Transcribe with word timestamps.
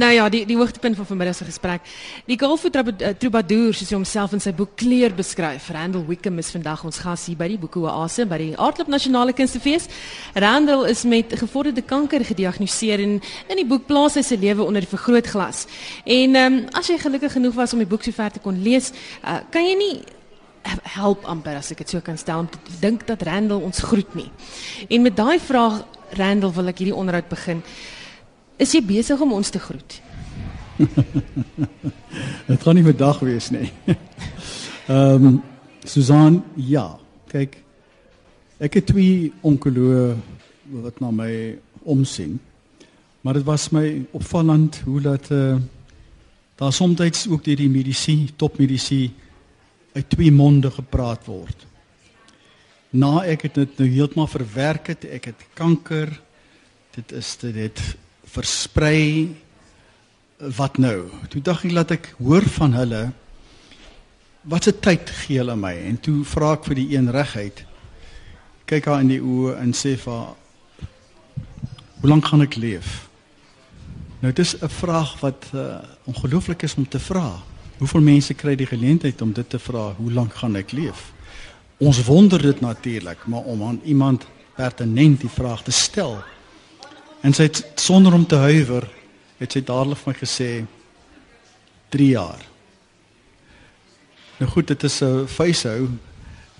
Nou 0.00 0.12
ja, 0.12 0.28
die 0.32 0.46
die 0.48 0.56
hoogtepunt 0.56 0.96
van 0.96 1.06
vanmiddag 1.06 1.36
se 1.36 1.44
gesprek. 1.44 1.80
Die 2.24 2.38
golfvoet 2.40 2.76
uh, 2.76 3.08
troubadour 3.20 3.74
soos 3.76 3.90
hy 3.90 3.98
homself 3.98 4.32
in 4.32 4.40
sy 4.40 4.52
boek 4.56 4.70
Kleur 4.80 5.12
beskryf. 5.12 5.66
Randall 5.74 6.06
Wickham 6.08 6.40
is 6.40 6.48
vandag 6.54 6.86
ons 6.88 7.02
gas 7.04 7.26
hier 7.28 7.36
by 7.36 7.50
die 7.52 7.58
Boeke 7.60 7.82
Oase 7.82 8.24
by 8.30 8.38
die 8.40 8.48
Aardklop 8.54 8.88
Nasionale 8.88 9.34
Kunstefees. 9.36 9.90
Randall 10.40 10.86
is 10.88 11.04
met 11.04 11.36
gevorderde 11.42 11.84
kanker 11.84 12.24
gediagnoseer 12.24 13.04
en 13.04 13.18
in 13.20 13.60
die 13.60 13.66
boek 13.68 13.84
plaas 13.90 14.16
hy 14.16 14.24
sy 14.24 14.40
lewe 14.40 14.64
onder 14.64 14.86
die 14.86 14.92
vergrootglas. 14.94 15.66
En 16.06 16.40
ehm 16.46 16.58
um, 16.62 16.64
as 16.80 16.88
jy 16.88 16.96
gelukkig 17.04 17.36
genoeg 17.36 17.60
was 17.60 17.76
om 17.76 17.84
die 17.84 17.90
boek 17.92 18.08
sover 18.08 18.32
te 18.32 18.40
kon 18.40 18.56
lees, 18.64 18.94
uh, 19.20 19.42
kan 19.52 19.68
jy 19.68 19.76
nie 19.84 19.94
help 20.96 21.28
amper 21.28 21.60
as 21.60 21.74
ek 21.76 21.84
dit 21.84 21.92
so 21.92 22.00
kan 22.04 22.16
stel 22.16 22.46
om 22.46 22.48
te 22.48 22.80
dink 22.80 23.04
dat 23.08 23.28
Randall 23.28 23.68
ons 23.68 23.84
groet 23.84 24.16
nie. 24.16 24.30
En 24.88 25.04
met 25.04 25.16
daai 25.16 25.36
vraag 25.36 25.82
Randall 26.16 26.56
wil 26.56 26.72
ek 26.72 26.80
hierdie 26.80 26.96
onderhoud 26.96 27.28
begin. 27.28 27.66
Is 28.60 28.74
jy 28.76 28.82
besig 28.84 29.20
om 29.24 29.32
ons 29.32 29.48
te 29.48 29.60
groet? 29.62 29.94
Dit 32.50 32.60
gaan 32.60 32.76
nie 32.76 32.84
vandag 32.84 33.22
wees 33.24 33.48
nie. 33.54 33.70
Ehm 34.90 35.26
um, 35.30 35.38
Susan, 35.88 36.42
ja. 36.60 36.98
Kyk. 37.30 37.54
Ek 38.60 38.74
het 38.76 38.90
twee 38.90 39.30
onkoloë 39.46 40.02
wat 40.82 40.98
na 41.00 41.08
my 41.14 41.30
omsien. 41.88 42.36
Maar 43.24 43.38
dit 43.38 43.46
was 43.48 43.70
my 43.72 44.02
opvallend 44.12 44.82
hoe 44.84 45.00
dat 45.00 45.30
uh, 45.32 45.56
daar 46.60 46.72
soms 46.72 47.00
ook 47.28 47.44
deur 47.44 47.56
die 47.56 47.70
medisy, 47.70 48.28
topmedisy 48.36 49.10
uit 49.92 50.10
twee 50.10 50.32
monde 50.32 50.70
gepraat 50.70 51.24
word. 51.24 51.64
Na 52.90 53.24
ek 53.24 53.48
het 53.48 53.54
dit 53.54 53.78
nou 53.78 53.88
heeltemal 53.88 54.28
verwerk 54.28 54.92
het, 54.92 55.04
ek 55.04 55.32
het 55.32 55.48
kanker. 55.54 56.12
Dit 56.92 57.12
is 57.12 57.36
dit 57.40 57.80
versprei 58.30 59.36
wat 60.56 60.78
nou? 60.78 61.10
Toe 61.28 61.42
dink 61.42 61.64
ek 61.64 61.72
laat 61.72 61.90
ek 61.96 62.12
hoor 62.18 62.46
van 62.58 62.76
hulle 62.78 63.02
wat 64.50 64.64
se 64.64 64.72
tyd 64.72 65.10
gee 65.24 65.42
hulle 65.42 65.56
my 65.56 65.74
en 65.84 65.98
toe 66.00 66.22
vra 66.24 66.54
ek 66.56 66.64
vir 66.70 66.78
die 66.78 66.88
een 66.94 67.10
reguit 67.12 67.66
kyk 68.70 68.86
haar 68.86 69.02
in 69.04 69.10
die 69.12 69.20
oë 69.20 69.58
en 69.60 69.74
sê 69.76 69.96
vir 69.98 70.14
haar 70.14 70.36
hoe 72.00 72.08
lank 72.08 72.24
gaan 72.30 72.40
ek 72.44 72.56
leef? 72.56 73.10
Nou 74.20 74.32
dis 74.32 74.54
'n 74.56 74.68
vraag 74.68 75.20
wat 75.20 75.50
uh, 75.54 75.80
ongelooflik 76.04 76.62
is 76.62 76.74
om 76.74 76.88
te 76.88 76.98
vra. 76.98 77.42
Hoeveel 77.78 78.00
mense 78.00 78.34
kry 78.34 78.54
die 78.56 78.66
geleentheid 78.66 79.22
om 79.22 79.32
dit 79.32 79.48
te 79.48 79.58
vra, 79.58 79.92
hoe 79.96 80.12
lank 80.12 80.34
gaan 80.34 80.56
ek 80.56 80.72
leef? 80.72 81.12
Ons 81.78 82.04
wonder 82.04 82.42
dit 82.42 82.60
natuurlik, 82.60 83.26
maar 83.26 83.42
om 83.42 83.62
aan 83.62 83.80
iemand 83.84 84.26
pertinent 84.54 85.20
die 85.20 85.28
vraag 85.28 85.62
te 85.62 85.70
stel, 85.70 86.22
En 87.20 87.34
sy 87.36 87.42
het 87.42 87.64
sonder 87.74 88.12
om 88.16 88.26
te 88.26 88.40
huiwer, 88.40 88.86
het 89.40 89.52
sy 89.52 89.60
dadelik 89.64 90.00
vir 90.00 90.12
my 90.12 90.18
gesê 90.20 90.50
3 91.92 92.08
jaar. 92.14 92.44
Nou 94.40 94.48
goed, 94.50 94.66
dit 94.68 94.82
is 94.82 95.02
'n 95.02 95.26
facehou 95.26 95.88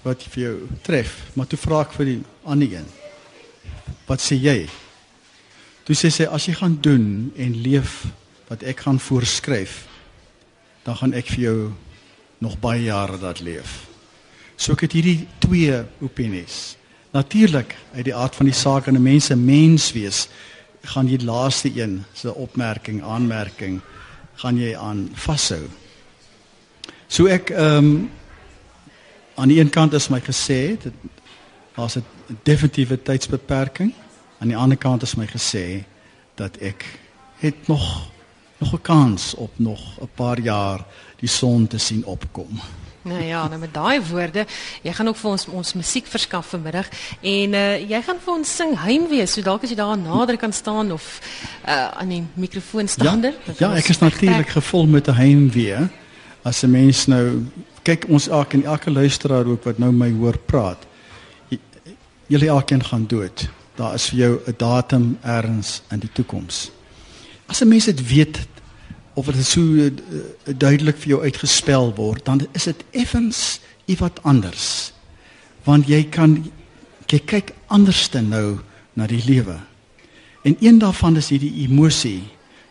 wat 0.02 0.22
vir 0.22 0.42
jou 0.42 0.56
tref, 0.82 1.30
maar 1.34 1.46
toe 1.46 1.58
vra 1.58 1.80
ek 1.80 1.92
vir 1.92 2.06
die 2.06 2.22
ander 2.44 2.72
een. 2.72 2.88
Wat 4.06 4.20
sê 4.20 4.36
jy? 4.36 4.68
Toe 5.84 5.96
sê 5.96 6.10
sy 6.10 6.24
as 6.24 6.46
jy 6.46 6.54
gaan 6.54 6.78
doen 6.80 7.32
en 7.36 7.62
leef 7.62 8.06
wat 8.48 8.62
ek 8.62 8.80
gaan 8.80 8.98
voorskryf, 8.98 9.86
dan 10.84 10.96
gaan 10.96 11.14
ek 11.14 11.26
vir 11.26 11.40
jou 11.40 11.72
nog 12.38 12.58
baie 12.60 12.82
jare 12.82 13.18
dat 13.18 13.40
leef. 13.40 13.86
So 14.56 14.72
ek 14.72 14.80
het 14.80 14.92
hierdie 14.92 15.26
twee 15.38 15.82
opinies. 16.00 16.76
Natuurlik 17.12 17.76
uit 17.94 18.04
die 18.04 18.14
aard 18.14 18.36
van 18.36 18.46
die 18.46 18.54
saak 18.54 18.86
en 18.86 18.94
'n 18.94 19.02
mens 19.02 19.24
se 19.26 19.36
mens 19.36 19.92
wees 19.92 20.28
gaan 20.82 21.08
jy 21.08 21.18
laaste 21.24 21.70
een 21.74 22.04
se 22.12 22.34
opmerking 22.34 23.02
aanmerking 23.02 23.80
gaan 24.34 24.56
jy 24.56 24.76
aan 24.76 25.08
vashou. 25.14 25.68
So 27.08 27.26
ek 27.26 27.50
ehm 27.50 27.76
um, 27.76 28.10
aan 29.34 29.48
die 29.48 29.60
een 29.60 29.70
kant 29.70 29.92
is 29.92 30.08
my 30.08 30.20
gesê 30.20 30.76
dit 30.82 30.92
was 31.74 31.96
'n 31.96 32.04
definitiewe 32.42 33.02
tydsbeperking. 33.02 33.94
Aan 34.38 34.48
die 34.48 34.56
ander 34.56 34.76
kant 34.76 35.02
is 35.02 35.14
my 35.14 35.26
gesê 35.26 35.84
dat 36.34 36.56
ek 36.56 36.84
het 37.36 37.66
nog 37.66 38.10
nog 38.58 38.72
'n 38.72 38.82
kans 38.82 39.34
op 39.34 39.50
nog 39.56 40.00
'n 40.00 40.10
paar 40.14 40.40
jaar 40.40 40.84
die 41.16 41.28
son 41.28 41.66
te 41.66 41.78
sien 41.78 42.04
opkom. 42.04 42.60
Nou 43.02 43.22
ja, 43.22 43.48
nou 43.48 43.60
met 43.60 43.72
daai 43.72 44.00
woorde, 44.10 44.44
jy 44.84 44.92
gaan 44.92 45.08
ook 45.08 45.16
vir 45.16 45.30
ons 45.30 45.46
ons 45.48 45.72
musiek 45.78 46.06
verskaf 46.06 46.50
vanmiddag 46.52 46.88
en 47.20 47.54
uh 47.56 47.78
jy 47.80 48.00
gaan 48.04 48.18
vir 48.20 48.32
ons 48.34 48.56
sing 48.56 48.74
Heimwee, 48.76 49.24
so 49.26 49.40
dalk 49.42 49.64
as 49.64 49.72
jy 49.72 49.78
daar 49.78 49.96
nader 49.96 50.36
kan 50.36 50.52
staan 50.52 50.92
of 50.92 51.06
uh 51.64 51.88
aan 51.96 52.12
die 52.12 52.20
mikrofoon 52.34 52.88
staander. 52.88 53.32
Ja, 53.46 53.54
ja 53.58 53.70
ek 53.80 53.88
is 53.88 54.02
natuurlik 54.04 54.52
gevul 54.52 54.86
met 54.86 55.08
'n 55.08 55.16
Heimwee. 55.16 55.88
As 56.44 56.62
'n 56.62 56.70
mens 56.70 57.06
nou 57.06 57.46
kyk 57.82 58.04
ons 58.08 58.28
elke 58.28 58.56
en 58.56 58.64
elke 58.64 58.90
luisteraar 58.90 59.46
ook 59.46 59.64
wat 59.64 59.78
nou 59.78 59.92
my 59.92 60.10
hoor 60.12 60.38
praat. 60.38 60.86
Julle 62.26 62.46
elkeen 62.46 62.84
gaan 62.84 63.06
dood. 63.06 63.48
Daar 63.74 63.94
is 63.94 64.08
vir 64.08 64.18
jou 64.18 64.40
'n 64.46 64.54
datum 64.56 65.18
ergens 65.22 65.82
in 65.90 65.98
die 65.98 66.12
toekoms. 66.12 66.70
As 67.46 67.60
'n 67.60 67.68
mens 67.68 67.84
dit 67.84 68.06
weet, 68.06 68.38
of 69.20 69.28
dit 69.28 69.44
so 69.46 69.60
uh, 69.60 69.90
duidelik 70.48 70.96
vir 71.02 71.14
jou 71.14 71.20
uitgespel 71.22 71.92
word, 71.98 72.24
dan 72.24 72.40
is 72.56 72.64
dit 72.70 72.84
effens 73.04 73.60
iewat 73.90 74.22
anders. 74.24 74.92
Want 75.66 75.90
jy 75.90 76.06
kan 76.08 76.38
jy 77.10 77.18
kyk 77.26 77.52
anders 77.68 78.06
te 78.08 78.22
nou 78.22 78.60
na 78.94 79.06
die 79.10 79.22
lewe. 79.26 79.58
En 80.46 80.56
een 80.62 80.78
daarvan 80.80 81.18
is 81.20 81.28
hierdie 81.34 81.66
emosie 81.66 82.22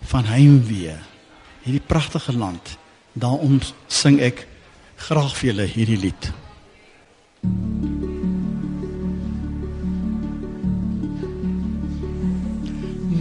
van 0.10 0.26
heimwee. 0.26 0.96
Hierdie 1.66 1.84
pragtige 1.86 2.34
land. 2.34 2.78
Daarom 3.14 3.60
sing 3.92 4.22
ek 4.24 4.46
graag 4.96 5.36
vir 5.38 5.52
julle 5.52 5.68
hierdie 5.70 6.00
lied. 6.00 6.32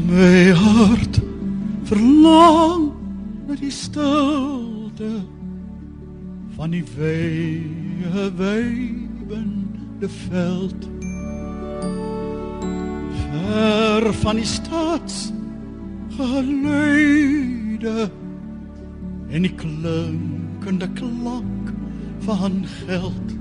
My 0.08 0.54
hart 0.56 1.20
verlang 1.90 2.87
die 3.58 3.70
stilte 3.74 5.10
van 6.56 6.70
die 6.74 6.84
weë 6.94 8.28
wybende 8.38 10.10
veld. 10.28 10.86
Ver 13.24 14.08
van 14.22 14.40
die 14.40 14.46
stad 14.46 15.16
geluide 16.18 18.08
en 19.28 19.46
die 19.46 19.54
klinkende 19.54 20.88
klank 20.98 21.74
van 22.26 22.62
geld. 22.86 23.36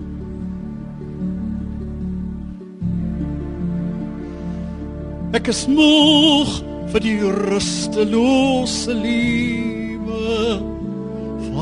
Ek 5.37 5.49
is 5.51 5.65
moeg 5.69 6.59
vir 6.93 7.03
die 7.03 7.19
rustelose 7.21 8.95
liefde 8.95 9.76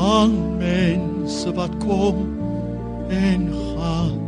van 0.06 0.58
mense 0.58 1.52
wat 1.52 1.70
kom 1.82 2.18
en 3.10 3.48
gaan. 3.52 4.18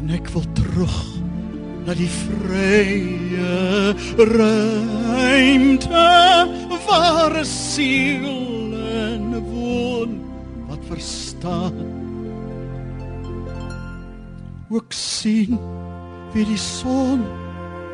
En 0.00 0.12
ek 0.16 0.30
wil 0.32 0.46
terug 0.56 0.96
na 1.84 1.92
die 1.98 2.08
vrye 2.08 3.92
ruimte 4.16 6.06
waar 6.86 7.36
siel 7.44 8.72
en 9.04 9.36
woon 9.50 10.16
wat 10.70 10.88
verstaan. 10.88 11.76
Ook 14.70 14.96
sien 14.96 15.60
wie 16.32 16.46
die 16.48 16.62
son 16.64 17.20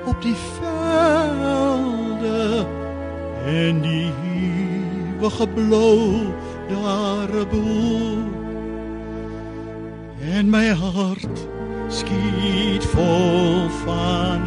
op 0.06 0.22
die 0.22 0.38
velde 0.54 2.62
en 3.58 3.82
die 3.82 4.06
ewige 4.06 4.65
blou 5.54 6.26
daar 6.68 7.46
bo 7.50 8.16
en 10.34 10.50
my 10.50 10.68
hart 10.68 11.48
skiet 11.88 12.84
vol 12.84 13.68
van 13.84 14.44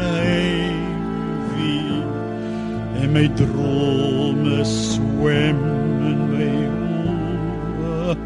wie 1.56 2.02
en 3.02 3.12
my 3.12 3.28
drome 3.34 4.64
swem 4.64 5.60
in 6.10 6.20
my 6.34 6.52
oë 7.90 8.18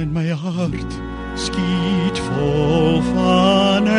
en 0.00 0.12
my 0.12 0.28
hart 0.28 1.00
skiet 1.34 2.22
vol 2.30 3.02
van 3.12 3.90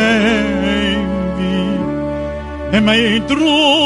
wie 1.38 1.68
en 2.72 2.84
my 2.84 3.22
drome 3.28 3.79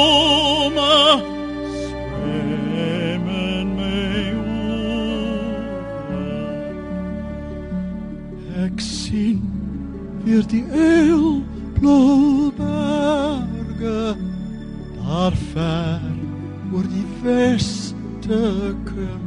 weste 18.28 18.76
kom 18.86 19.22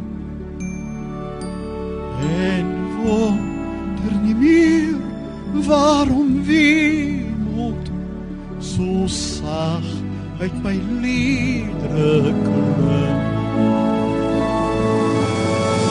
en 2.21 2.67
wonder 3.03 4.13
nie 4.23 4.35
meer 4.35 4.95
waarom 5.67 6.45
wie 6.45 7.25
moet 7.55 7.91
so 8.59 9.07
sag 9.07 9.85
uit 10.41 10.63
my 10.63 10.81
liedere 11.01 12.33
kom 12.45 12.89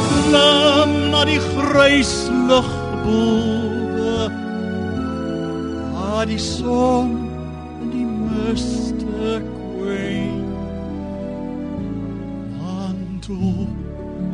klam 0.10 0.98
na 1.12 1.26
die 1.26 1.40
grys 1.40 2.30
lig 2.50 2.72
boe 3.04 3.66
die 6.26 6.40
son 6.42 7.12
en 7.82 7.90
die 7.94 8.06
miste 8.06 9.55
toe 13.26 13.66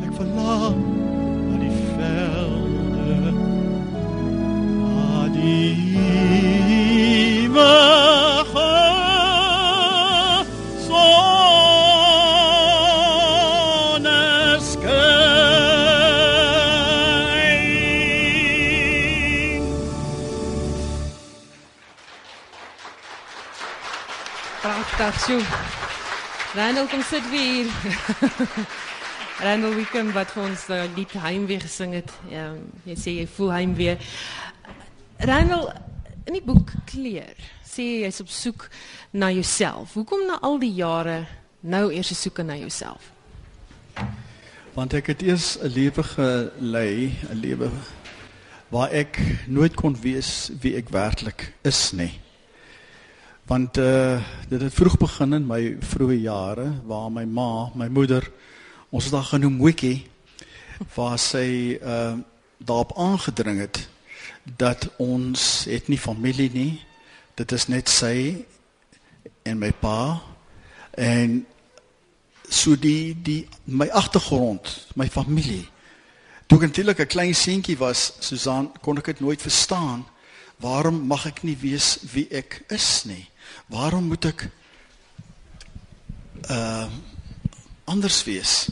ek 0.04 0.12
verlang 0.18 0.80
na 1.48 1.56
die 1.62 1.76
velde 1.96 3.32
na 4.82 5.32
die 5.32 5.72
ewige 7.32 7.70
soneskyn. 10.88 11.22
Pragtig, 24.62 25.16
so. 25.28 25.81
Randall 26.54 26.88
kom 26.88 27.02
sit 27.02 27.30
weer. 27.30 27.66
Randall 29.40 29.76
Wickham 29.76 30.10
wat 30.12 30.34
vir 30.36 30.44
ons 30.44 30.66
daai 30.68 30.90
lied 30.98 31.14
Heimwee 31.16 31.62
gesing 31.64 31.94
het. 31.96 32.12
Ja, 32.28 32.50
jy 32.84 32.96
sê 33.00 33.14
jy 33.16 33.28
voel 33.38 33.54
heimwee. 33.56 33.94
Randall 35.24 35.70
in 36.28 36.36
die 36.36 36.44
boek 36.44 36.74
Kleur 36.92 37.40
sê 37.64 37.86
jy 37.86 38.02
jy's 38.04 38.20
op 38.20 38.34
soek 38.36 38.66
na 39.16 39.30
jouself. 39.32 39.96
Hoekom 39.96 40.26
na 40.28 40.42
al 40.44 40.60
die 40.60 40.74
jare 40.76 41.22
nou 41.64 41.86
eers 41.88 42.12
soek 42.20 42.44
na 42.44 42.60
jouself? 42.60 43.08
Want 44.76 44.94
ek 45.00 45.14
het 45.14 45.24
eers 45.24 45.56
'n 45.56 45.72
lewe 45.72 46.04
gelei, 46.04 47.16
'n 47.32 47.40
lewe 47.40 47.72
waar 48.72 48.92
ek 48.92 49.20
nooit 49.48 49.76
kon 49.76 49.96
wees 50.02 50.52
wie 50.60 50.76
ek 50.76 50.90
werklik 50.90 51.54
is 51.64 51.92
nie. 51.92 52.20
Want 53.52 53.78
uh 53.78 54.22
dit 54.48 54.62
het 54.62 54.74
vroeg 54.74 54.98
begin 54.98 55.34
in 55.34 55.44
my 55.48 55.60
vroeë 55.84 56.22
jare 56.24 56.70
waar 56.88 57.10
my 57.12 57.26
ma, 57.28 57.68
my 57.76 57.90
moeder, 57.92 58.24
ons 58.90 59.04
het 59.10 59.14
haar 59.14 59.28
genoem 59.28 59.58
Wiki, 59.60 60.06
waar 60.96 61.18
sy 61.20 61.76
uh 61.76 62.14
daarop 62.64 62.94
aangedring 62.96 63.60
het 63.60 63.82
dat 64.44 64.88
ons 65.04 65.66
het 65.68 65.90
nie 65.92 66.00
familie 66.00 66.48
nie. 66.54 66.80
Dit 67.36 67.52
is 67.52 67.68
net 67.68 67.92
sy 67.92 68.46
en 69.44 69.60
my 69.60 69.74
pa 69.82 70.22
en 70.96 71.42
so 72.48 72.80
die 72.80 73.18
die 73.20 73.42
my 73.66 73.90
agtergrond, 73.90 74.72
my 74.96 75.10
familie. 75.12 75.66
Toe 76.48 76.62
ek 76.62 76.70
natuurlik 76.70 77.04
'n 77.04 77.14
klein 77.18 77.36
seentjie 77.36 77.78
was, 77.78 78.14
Susan, 78.20 78.72
kon 78.80 78.98
ek 78.98 79.12
dit 79.12 79.20
nooit 79.20 79.42
verstaan. 79.42 80.08
Waarom 80.64 81.04
mag 81.08 81.26
ek 81.26 81.44
nie 81.44 81.58
weet 81.58 82.00
wie 82.14 82.28
ek 82.32 82.64
is 82.70 83.04
nie? 83.04 83.31
Waarom 83.72 84.12
moet 84.12 84.26
ek 84.26 84.50
uh 86.50 86.88
anders 87.92 88.24
wees? 88.24 88.70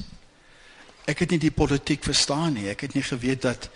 Ek 1.10 1.20
het 1.20 1.34
nie 1.34 1.42
die 1.42 1.52
politiek 1.52 2.04
verstaan 2.06 2.54
nie. 2.54 2.70
Ek 2.72 2.86
het 2.86 2.94
nie 2.96 3.04
geweet 3.04 3.42
dat 3.42 3.70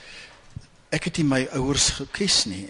ek 0.93 1.09
het 1.09 1.17
nie 1.19 1.25
my 1.27 1.41
ouers 1.57 1.89
gekies 1.97 2.43
nie. 2.45 2.67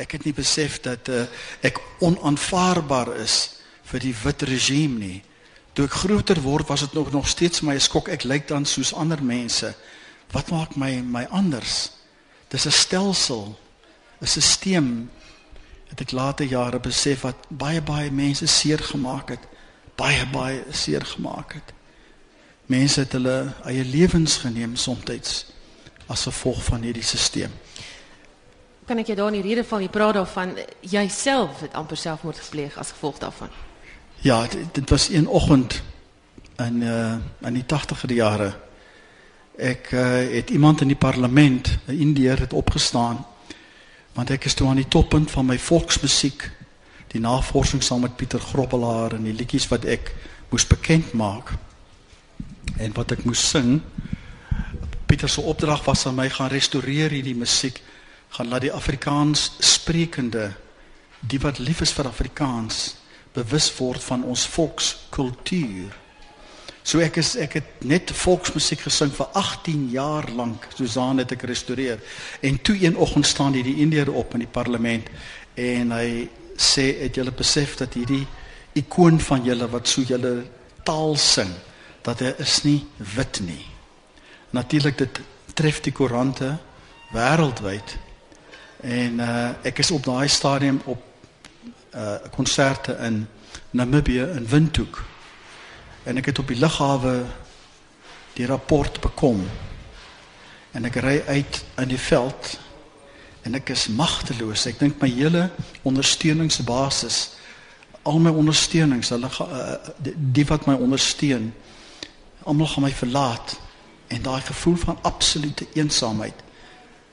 Ek 0.00 0.16
het 0.16 0.24
nie 0.24 0.34
besef 0.34 0.80
dat 0.82 1.10
uh, 1.12 1.26
ek 1.62 1.78
onaanvaarbaar 2.02 3.12
is 3.20 3.60
vir 3.90 4.02
die 4.02 4.14
wit 4.24 4.42
regime 4.48 4.98
nie. 4.98 5.18
Toe 5.76 5.86
ek 5.86 6.00
groter 6.02 6.40
word, 6.42 6.66
was 6.68 6.86
dit 6.86 6.96
nog 6.96 7.12
nog 7.12 7.28
steeds 7.28 7.62
my 7.62 7.76
skok. 7.78 8.08
Ek 8.08 8.26
lyk 8.26 8.48
dan 8.48 8.66
soos 8.66 8.94
ander 8.94 9.22
mense. 9.22 9.74
Wat 10.32 10.50
maak 10.50 10.76
my 10.76 10.98
my 11.04 11.26
anders? 11.30 11.92
Dis 12.48 12.66
'n 12.66 12.72
stelsel, 12.72 13.58
'n 14.20 14.42
stelsel. 14.42 15.10
Het 15.88 16.00
ek 16.00 16.12
later 16.12 16.46
jare 16.46 16.80
besef 16.80 17.24
wat 17.26 17.48
baie 17.48 17.82
baie 17.82 18.10
mense 18.10 18.46
seer 18.46 18.78
gemaak 18.78 19.28
het. 19.28 19.44
Baie 19.96 20.26
baie 20.32 20.64
seer 20.70 21.04
gemaak 21.04 21.52
het. 21.52 21.72
Mense 22.66 23.00
het 23.00 23.12
hulle 23.12 23.54
eie 23.64 23.84
lewens 23.84 24.36
geneem 24.36 24.76
soms 24.76 25.46
as 26.08 26.22
gevolg 26.22 26.62
van 26.64 26.82
hierdie 26.82 27.02
stelsel. 27.02 27.52
Kan 28.88 29.00
ek 29.02 29.10
jou 29.10 29.16
daar 29.18 29.28
in 29.28 29.42
die 29.42 29.48
rede 29.50 29.64
val 29.68 29.82
jy 29.84 29.90
praat 29.92 30.16
daarvan 30.16 30.54
jouself 30.80 31.60
het 31.60 31.74
amper 31.76 31.96
selfmoord 32.00 32.38
gepleeg 32.40 32.78
as 32.80 32.94
gevolg 32.96 33.18
daarvan? 33.20 33.50
Ja, 34.24 34.46
dit, 34.48 34.74
dit 34.74 34.90
was 34.90 35.08
een 35.12 35.28
oggend 35.28 35.82
in 36.56 36.82
uh 36.82 37.16
in 37.44 37.54
die 37.54 37.66
80er 37.68 38.14
jare. 38.14 38.54
Ek 39.58 39.90
uh, 39.92 40.00
het 40.32 40.50
iemand 40.50 40.80
in 40.80 40.88
die 40.88 40.96
parlement, 40.96 41.78
'n 41.86 42.00
Indiër 42.00 42.38
het 42.40 42.52
opgestaan 42.52 43.26
want 44.18 44.32
ek 44.34 44.48
is 44.50 44.56
toe 44.58 44.66
aan 44.66 44.80
die 44.80 44.90
toppunt 44.90 45.30
van 45.30 45.46
my 45.46 45.54
volksmusiek, 45.62 46.42
die 47.12 47.20
navorsing 47.22 47.84
saam 47.86 48.02
met 48.02 48.16
Pieter 48.18 48.42
Grobbelaar 48.42 49.14
en 49.14 49.28
die 49.28 49.34
liedjies 49.36 49.68
wat 49.70 49.86
ek 49.86 50.10
moes 50.50 50.66
bekend 50.66 51.12
maak 51.14 51.52
en 52.82 52.96
wat 52.96 53.14
ek 53.14 53.22
moes 53.28 53.44
sing. 53.52 53.76
Pieter 55.06 55.30
se 55.30 55.44
opdrag 55.46 55.84
was 55.86 56.02
aan 56.10 56.18
my 56.18 56.26
gaan 56.34 56.50
restoreer 56.50 57.14
hierdie 57.14 57.36
musiek, 57.38 57.78
gaan 58.34 58.50
laat 58.50 58.66
die 58.66 58.74
Afrikaans 58.74 59.52
sprekende, 59.62 60.50
die 61.22 61.38
wat 61.38 61.62
lief 61.62 61.84
is 61.86 61.94
vir 61.94 62.10
Afrikaans, 62.10 62.98
bewus 63.38 63.70
word 63.78 64.02
van 64.02 64.26
ons 64.26 64.48
volkskultuur. 64.50 65.94
So 66.88 67.02
ek 67.04 67.18
is 67.20 67.34
ek 67.36 67.58
het 67.58 67.82
net 67.84 68.08
volksmusiek 68.16 68.80
gesing 68.86 69.10
vir 69.12 69.26
18 69.36 69.88
jaar 69.92 70.24
lank. 70.32 70.64
Susan 70.72 71.20
het 71.20 71.34
ek 71.34 71.42
restoreer. 71.50 71.98
En 72.40 72.56
toe 72.64 72.78
een 72.80 72.96
oggend 72.96 73.26
staan 73.28 73.52
hierdie 73.52 73.82
Indiër 73.84 74.08
op 74.08 74.32
in 74.32 74.46
die 74.46 74.48
parlement 74.48 75.10
en 75.52 75.92
hy 75.92 76.28
sê 76.56 76.86
het 77.02 77.18
julle 77.20 77.34
besef 77.36 77.74
dat 77.76 77.92
hierdie 77.98 78.22
ikoon 78.80 79.20
van 79.20 79.44
julle 79.44 79.68
wat 79.68 79.90
so 79.90 80.00
julle 80.08 80.46
taal 80.88 81.12
sing 81.20 81.50
dat 82.08 82.24
hy 82.24 82.32
is 82.40 82.56
nie 82.64 82.80
wit 83.18 83.42
nie. 83.44 83.66
Natuurlik 84.56 84.96
dit 85.02 85.20
tref 85.60 85.82
die 85.84 85.92
koerante 85.92 86.54
wêreldwyd. 87.12 87.98
En 88.80 89.20
uh 89.20 89.52
ek 89.68 89.84
is 89.84 89.92
op 89.92 90.08
daai 90.08 90.32
stadium 90.32 90.80
op 90.88 91.04
uh 91.92 92.16
konserte 92.32 92.96
in 93.04 93.26
Namibië 93.76 94.24
in 94.40 94.48
Windhoek. 94.48 95.04
En 96.08 96.16
ek 96.16 96.30
het 96.30 96.38
op 96.40 96.48
die 96.48 96.56
lughawe 96.56 97.26
die 98.38 98.46
rapport 98.48 99.00
bekom. 99.04 99.42
En 100.72 100.88
ek 100.88 100.96
ry 101.04 101.18
uit 101.26 101.60
in 101.82 101.90
die 101.92 102.00
veld 102.00 102.54
en 103.44 103.58
ek 103.58 103.74
is 103.74 103.88
magteloos. 103.92 104.64
Ek 104.70 104.78
dink 104.80 104.96
my 105.02 105.08
hele 105.12 105.48
ondersteuningsbasis, 105.88 107.18
al 108.08 108.20
my 108.24 108.32
ondersteunings, 108.32 109.10
hulle 109.12 109.28
uh, 109.28 109.76
die, 110.04 110.14
die 110.16 110.44
wat 110.48 110.64
my 110.68 110.78
ondersteun, 110.80 111.50
almal 112.48 112.70
gaan 112.72 112.86
my 112.86 112.92
verlaat 112.94 113.58
en 114.08 114.24
daai 114.24 114.40
gevoel 114.46 114.78
van 114.80 115.00
absolute 115.04 115.66
eensaamheid 115.76 116.44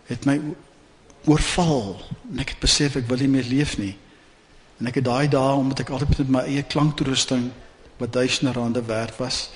het 0.08 0.24
my 0.30 0.38
oorval 1.28 1.98
en 2.30 2.40
ek 2.44 2.54
het 2.56 2.64
besef 2.64 2.96
ek 2.96 3.10
wil 3.10 3.20
nie 3.26 3.32
meer 3.34 3.48
leef 3.50 3.76
nie. 3.82 3.96
En 4.80 4.88
ek 4.88 5.02
het 5.02 5.08
daai 5.08 5.28
dae 5.32 5.56
omdat 5.58 5.84
ek 5.84 5.92
altyd 5.96 6.22
met 6.24 6.34
my 6.38 6.44
eie 6.48 6.64
klanktoerusting 6.64 7.50
wat 7.98 8.14
duisende 8.14 8.52
rande 8.52 8.84
werd 8.84 9.18
was 9.18 9.50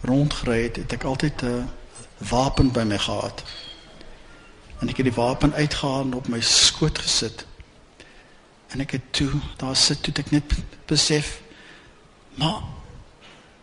rondgery 0.00 0.62
het, 0.62 0.76
het 0.76 0.92
ek 0.92 1.04
altyd 1.04 1.42
'n 1.42 1.68
wapen 2.18 2.72
by 2.72 2.82
my 2.82 2.98
gehad. 2.98 3.42
En 4.78 4.88
ek 4.88 4.96
het 4.96 5.06
die 5.06 5.14
wapen 5.14 5.54
uitgehaal 5.54 6.00
en 6.00 6.14
op 6.14 6.28
my 6.28 6.40
skoot 6.40 6.98
gesit. 6.98 7.46
En 8.68 8.80
ek 8.80 8.90
het 8.90 9.02
toe 9.10 9.30
daar 9.56 9.76
sit 9.76 10.02
toe 10.02 10.14
ek 10.16 10.30
net 10.30 10.52
besef 10.86 11.42
maar 12.34 12.62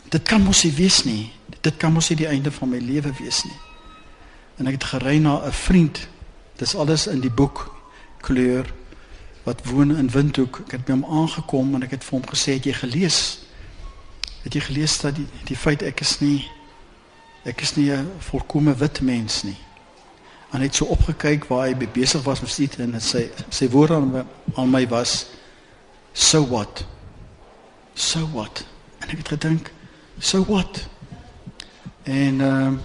dit 0.09 0.23
kan 0.23 0.41
mos 0.41 0.63
nie 0.63 0.73
wees 0.73 1.03
nie. 1.03 1.31
Dit 1.61 1.77
kan 1.77 1.93
mos 1.93 2.09
nie 2.09 2.17
die 2.17 2.27
einde 2.27 2.51
van 2.51 2.69
my 2.69 2.77
lewe 2.77 3.13
wees 3.19 3.43
nie. 3.43 3.59
En 4.57 4.67
ek 4.67 4.73
het 4.73 4.83
gery 4.83 5.17
na 5.17 5.45
'n 5.45 5.51
vriend. 5.51 6.07
Dis 6.55 6.75
alles 6.75 7.07
in 7.07 7.19
die 7.19 7.31
boek 7.31 7.75
kleur 8.21 8.73
wat 9.43 9.65
woon 9.65 9.95
in 9.97 10.09
Windhoek. 10.09 10.61
Ek 10.65 10.71
het 10.71 10.85
by 10.85 10.91
hom 10.91 11.05
aangekom 11.05 11.75
en 11.75 11.83
ek 11.83 11.91
het 11.91 12.03
vir 12.03 12.19
hom 12.19 12.29
gesê 12.29 12.53
het 12.53 12.63
jy 12.63 12.73
gelees? 12.73 13.40
Het 14.43 14.53
jy 14.53 14.61
gelees 14.61 14.97
dat 14.99 15.15
die 15.15 15.27
die 15.45 15.57
feit 15.57 15.83
ek 15.85 16.01
is 16.01 16.19
nie 16.19 16.49
ek 17.45 17.61
is 17.61 17.75
nie 17.75 17.91
'n 17.91 18.09
volkomme 18.19 18.75
wit 18.75 19.01
mens 19.01 19.43
nie. 19.43 19.57
En 20.51 20.61
het 20.61 20.75
so 20.75 20.85
opgekyk 20.85 21.45
waar 21.45 21.67
hy 21.67 21.75
besig 21.93 22.23
was 22.23 22.41
met 22.41 22.55
dit 22.55 22.79
en 22.79 23.01
sy 23.01 23.29
sy 23.49 23.69
woorde 23.69 23.93
aan, 23.93 24.27
aan 24.55 24.69
my 24.69 24.87
was 24.87 25.25
so 26.13 26.47
what? 26.47 26.85
So 27.93 28.27
what? 28.33 28.65
En 28.99 29.09
ek 29.09 29.17
het 29.17 29.27
gedink 29.27 29.71
so 30.19 30.43
what? 30.45 30.87
En 32.03 32.41
ehm 32.41 32.73
uh, 32.73 32.79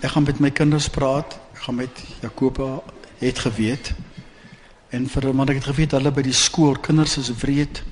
ek 0.00 0.10
gaan 0.10 0.22
met 0.22 0.38
my 0.38 0.50
kinders 0.50 0.88
praat. 0.88 1.38
Ek 1.52 1.58
gaan 1.58 1.74
met 1.74 2.02
Jakoba 2.20 2.82
het 3.18 3.38
geweet. 3.38 3.94
En 4.88 5.08
vir 5.08 5.32
want 5.32 5.50
ek 5.50 5.56
het 5.56 5.64
geweet 5.64 5.90
hulle 5.90 6.12
by 6.12 6.22
die 6.22 6.32
skool 6.36 6.76
kinders 6.76 7.16
is 7.16 7.30
wreed 7.40 7.82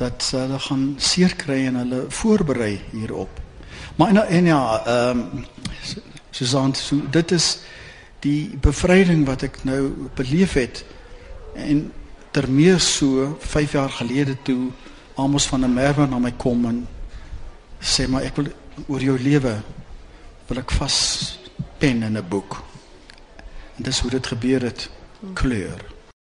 dat 0.00 0.30
hulle 0.32 0.58
gaan 0.58 0.84
seer 0.96 1.36
kry 1.36 1.66
en 1.68 1.80
hulle 1.82 2.04
voorberei 2.08 2.80
hierop. 2.92 3.40
Maar 3.96 4.08
en, 4.08 4.22
en 4.26 4.44
ja, 4.44 4.62
ehm 4.86 5.18
um, 5.18 5.46
Susan, 6.30 6.74
so, 6.74 6.96
dit 7.10 7.30
is 7.34 7.58
die 8.22 8.56
bevryding 8.62 9.24
wat 9.26 9.42
ek 9.42 9.56
nou 9.66 10.08
beleef 10.14 10.54
het 10.54 10.84
en 11.58 11.88
termeer 12.30 12.78
so 12.80 13.32
5 13.40 13.72
jaar 13.74 13.90
gelede 13.90 14.36
toe 14.46 14.70
Amos 15.18 15.48
van 15.50 15.66
der 15.66 15.72
Merwe 15.72 16.06
na 16.06 16.20
my 16.22 16.32
kom 16.38 16.64
en 16.70 16.84
sê 17.80 18.06
maar 18.08 18.28
ek 18.28 18.38
wil 18.38 18.52
oor 18.86 19.02
jou 19.02 19.16
lewe 19.18 19.56
wil 20.48 20.62
ek 20.62 20.70
vas 20.78 20.98
pen 21.82 22.02
in 22.06 22.16
'n 22.16 22.28
boek. 22.28 22.62
En 23.76 23.82
dis 23.82 24.00
hoe 24.00 24.10
dit 24.10 24.26
gebeur 24.26 24.62
het 24.62 24.90
kleur. 25.34 25.80